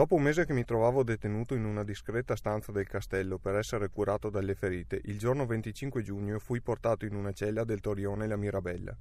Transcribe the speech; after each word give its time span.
Dopo 0.00 0.14
un 0.14 0.22
mese 0.22 0.46
che 0.46 0.54
mi 0.54 0.64
trovavo 0.64 1.02
detenuto 1.02 1.54
in 1.54 1.66
una 1.66 1.84
discreta 1.84 2.34
stanza 2.34 2.72
del 2.72 2.88
castello 2.88 3.36
per 3.36 3.56
essere 3.56 3.90
curato 3.90 4.30
dalle 4.30 4.54
ferite, 4.54 4.98
il 5.04 5.18
giorno 5.18 5.44
25 5.44 6.00
giugno 6.00 6.38
fui 6.38 6.62
portato 6.62 7.04
in 7.04 7.14
una 7.14 7.32
cella 7.32 7.64
del 7.64 7.80
Torione 7.80 8.26
La 8.26 8.38
Mirabella. 8.38 8.96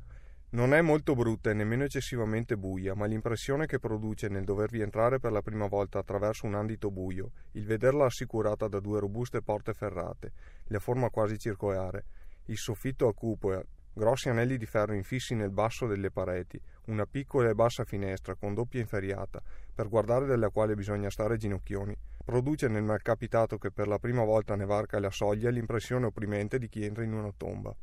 Non 0.50 0.74
è 0.74 0.82
molto 0.82 1.16
brutta 1.16 1.52
e 1.52 1.54
nemmeno 1.54 1.86
eccessivamente 1.86 2.58
buia, 2.58 2.96
ma 2.96 3.06
l'impressione 3.06 3.66
che 3.66 3.80
produce 3.80 4.28
nel 4.28 4.44
dovervi 4.44 4.82
entrare 4.82 5.20
per 5.20 5.32
la 5.32 5.42
prima 5.42 5.68
volta 5.68 6.00
attraverso 6.00 6.46
un 6.46 6.56
andito 6.56 6.92
buio, 6.92 7.32
il 7.52 7.64
vederla 7.64 8.04
assicurata 8.04 8.68
da 8.68 8.82
due 8.82 9.00
robuste 9.00 9.42
porte 9.42 9.74
ferrate, 9.74 10.34
la 10.66 10.80
forma 10.80 11.10
quasi 11.10 11.40
circolare, 11.40 12.04
il 12.48 12.58
soffitto 12.58 13.08
a 13.08 13.14
cupola, 13.14 13.64
grossi 14.00 14.30
anelli 14.30 14.58
di 14.58 14.66
ferro 14.66 14.94
infissi 14.96 15.36
nel 15.36 15.52
basso 15.52 15.86
delle 15.86 16.10
pareti, 16.10 16.60
una 16.86 17.06
piccola 17.06 17.50
e 17.50 17.54
bassa 17.54 17.84
finestra 17.84 18.34
con 18.36 18.54
doppia 18.54 18.80
inferriata, 18.80 19.42
per 19.76 19.90
guardare 19.90 20.26
dalla 20.26 20.50
quale 20.50 20.74
bisogna 20.74 21.10
stare 21.10 21.38
ginocchioni, 21.38 21.96
produce 22.24 22.70
nel 22.70 22.84
malcapitato 22.84 23.58
che 23.58 23.72
per 23.72 23.88
la 23.88 24.00
prima 24.00 24.24
volta 24.24 24.56
ne 24.56 24.66
varca 24.66 25.00
la 25.00 25.12
soglia 25.12 25.50
l'impressione 25.50 26.06
opprimente 26.06 26.58
di 26.58 26.70
chi 26.70 26.86
entra 26.86 27.04
in 27.04 27.14
una 27.14 27.32
tomba. 27.36 27.76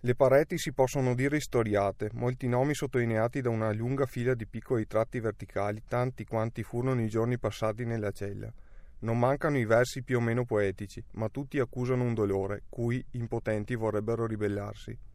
Le 0.00 0.14
pareti 0.14 0.58
si 0.58 0.74
possono 0.74 1.14
dire 1.14 1.38
istoriate, 1.38 2.10
molti 2.12 2.46
nomi 2.46 2.74
sottolineati 2.74 3.40
da 3.40 3.48
una 3.48 3.72
lunga 3.72 4.04
fila 4.04 4.34
di 4.34 4.46
piccoli 4.46 4.86
tratti 4.86 5.18
verticali, 5.18 5.82
tanti 5.88 6.26
quanti 6.26 6.62
furono 6.62 7.00
i 7.00 7.08
giorni 7.08 7.38
passati 7.38 7.86
nella 7.86 8.10
cella. 8.10 8.52
Non 8.98 9.18
mancano 9.18 9.56
i 9.56 9.64
versi 9.64 10.02
più 10.02 10.18
o 10.18 10.20
meno 10.20 10.44
poetici, 10.44 11.02
ma 11.12 11.30
tutti 11.30 11.58
accusano 11.58 12.04
un 12.04 12.12
dolore, 12.12 12.64
cui 12.68 13.02
impotenti 13.12 13.74
vorrebbero 13.74 14.26
ribellarsi. 14.26 15.12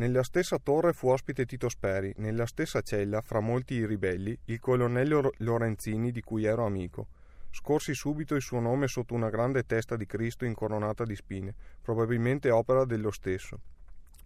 Nella 0.00 0.22
stessa 0.22 0.56
torre 0.56 0.94
fu 0.94 1.08
ospite 1.08 1.44
Tito 1.44 1.68
Speri, 1.68 2.10
nella 2.16 2.46
stessa 2.46 2.80
cella, 2.80 3.20
fra 3.20 3.40
molti 3.40 3.84
ribelli, 3.84 4.34
il 4.46 4.58
colonnello 4.58 5.30
Lorenzini 5.40 6.10
di 6.10 6.22
cui 6.22 6.46
ero 6.46 6.64
amico. 6.64 7.08
Scorsi 7.50 7.92
subito 7.92 8.34
il 8.34 8.40
suo 8.40 8.60
nome 8.60 8.86
sotto 8.86 9.12
una 9.12 9.28
grande 9.28 9.64
testa 9.64 9.96
di 9.96 10.06
Cristo 10.06 10.46
incoronata 10.46 11.04
di 11.04 11.14
spine, 11.14 11.54
probabilmente 11.82 12.50
opera 12.50 12.86
dello 12.86 13.10
stesso. 13.10 13.60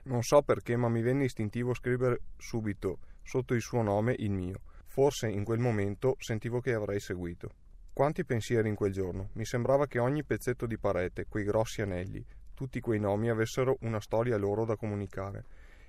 Non 0.05 0.22
so 0.22 0.42
perché, 0.42 0.77
ma 0.77 0.89
mi 0.89 1.02
venne 1.02 1.25
istintivo 1.25 1.75
scrivere 1.75 2.20
subito 2.36 2.98
sotto 3.25 3.52
il 3.52 3.61
suo 3.61 3.83
nome 3.83 4.14
il 4.19 4.30
mio. 4.30 4.61
Forse 4.86 5.27
in 5.27 5.42
quel 5.42 5.58
momento 5.58 6.14
sentivo 6.20 6.61
che 6.61 6.72
avrei 6.72 7.00
seguito. 7.00 7.50
Quanti 7.92 8.25
pensieri 8.25 8.69
in 8.69 8.77
quel 8.77 8.92
giorno. 8.92 9.30
Mi 9.33 9.45
sembrava 9.45 9.89
che 9.89 9.98
ogni 9.98 10.22
pezzetto 10.22 10.67
di 10.67 10.78
parete, 10.78 11.27
quei 11.27 11.42
grossi 11.42 11.83
anelli, 11.83 12.25
tutti 12.55 12.78
quei 12.78 13.00
nomi 13.00 13.28
avessero 13.28 13.77
una 13.80 14.00
storia 14.00 14.36
loro 14.36 14.64
da 14.64 14.77
comunicare. 14.77 15.45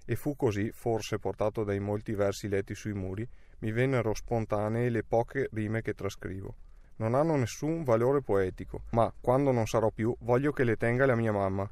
E 0.06 0.16
fu 0.16 0.36
così, 0.36 0.72
forse 0.72 1.20
portato 1.20 1.64
dai 1.64 1.80
molti 1.80 2.14
versi 2.14 2.48
letti 2.48 2.76
sui 2.76 2.94
muri, 2.94 3.28
mi 3.60 3.72
vennero 3.72 4.14
spontanee 4.14 4.90
le 4.90 5.04
poche 5.04 5.50
rime 5.52 5.82
che 5.82 5.94
trascrivo. 5.94 6.56
Non 6.98 7.16
hanno 7.16 7.36
nessun 7.36 7.84
valore 7.84 8.22
poetico, 8.22 8.84
ma 8.92 9.12
quando 9.20 9.52
non 9.52 9.66
sarò 9.66 9.90
più 9.90 10.16
voglio 10.20 10.52
che 10.52 10.64
le 10.64 10.78
tenga 10.78 11.06
la 11.06 11.16
mia 11.16 11.32
mamma, 11.32 11.70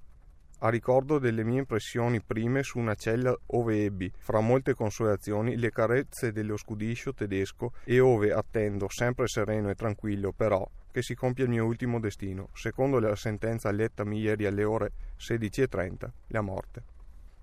a 0.66 0.70
ricordo 0.70 1.20
delle 1.20 1.44
mie 1.44 1.60
impressioni 1.60 2.22
prime 2.22 2.64
su 2.64 2.80
una 2.80 2.96
cella 2.96 3.38
ove 3.48 3.84
ebbi, 3.84 4.10
fra 4.18 4.40
molte 4.40 4.74
consolazioni, 4.74 5.58
le 5.58 5.72
carezze 5.72 6.32
dello 6.32 6.56
scudiscio 6.56 7.14
tedesco 7.14 7.74
e 7.84 8.00
ove 8.00 8.32
attendo, 8.32 8.88
sempre 8.88 9.28
sereno 9.28 9.70
e 9.70 9.76
tranquillo, 9.76 10.32
però, 10.32 10.66
che 10.90 11.02
si 11.02 11.16
compia 11.16 11.44
il 11.44 11.50
mio 11.50 11.66
ultimo 11.66 12.00
destino, 12.00 12.48
secondo 12.54 13.00
la 13.00 13.14
sentenza 13.18 13.72
lettami 13.72 14.20
ieri 14.20 14.46
alle 14.46 14.64
ore 14.64 14.92
16.30, 15.20 16.10
la 16.28 16.42
morte. 16.42 16.93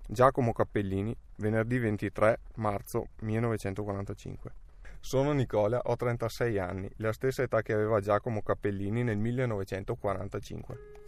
Giacomo 0.07 0.51
Cappellini, 0.53 1.15
venerdì 1.37 1.79
23 1.79 2.39
marzo 2.55 3.07
1945. 3.21 4.51
Sono 4.99 5.31
Nicola, 5.31 5.79
ho 5.83 5.95
36 5.95 6.59
anni, 6.59 6.89
la 6.97 7.11
stessa 7.11 7.41
età 7.41 7.61
che 7.61 7.73
aveva 7.73 7.99
Giacomo 7.99 8.41
Cappellini 8.41 9.03
nel 9.03 9.17
1945. 9.17 11.00